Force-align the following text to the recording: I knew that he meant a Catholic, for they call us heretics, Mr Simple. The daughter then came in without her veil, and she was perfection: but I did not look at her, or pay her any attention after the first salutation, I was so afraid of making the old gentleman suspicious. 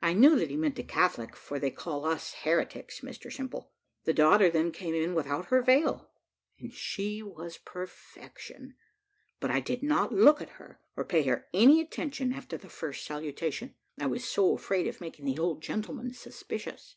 I 0.00 0.12
knew 0.12 0.38
that 0.38 0.50
he 0.50 0.56
meant 0.56 0.78
a 0.78 0.84
Catholic, 0.84 1.34
for 1.34 1.58
they 1.58 1.72
call 1.72 2.04
us 2.04 2.32
heretics, 2.44 3.00
Mr 3.00 3.32
Simple. 3.32 3.72
The 4.04 4.12
daughter 4.14 4.48
then 4.48 4.70
came 4.70 4.94
in 4.94 5.16
without 5.16 5.46
her 5.46 5.62
veil, 5.62 6.12
and 6.60 6.72
she 6.72 7.24
was 7.24 7.58
perfection: 7.58 8.76
but 9.40 9.50
I 9.50 9.58
did 9.58 9.82
not 9.82 10.12
look 10.14 10.40
at 10.40 10.50
her, 10.62 10.78
or 10.96 11.04
pay 11.04 11.24
her 11.24 11.48
any 11.52 11.80
attention 11.80 12.32
after 12.32 12.56
the 12.56 12.68
first 12.68 13.04
salutation, 13.04 13.74
I 13.98 14.06
was 14.06 14.24
so 14.24 14.54
afraid 14.54 14.86
of 14.86 15.00
making 15.00 15.24
the 15.24 15.40
old 15.40 15.60
gentleman 15.60 16.12
suspicious. 16.12 16.94